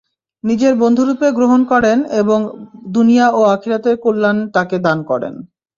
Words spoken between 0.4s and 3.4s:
নিজের বন্ধুরূপে গ্রহণ করেন এবং দুনিয়া ও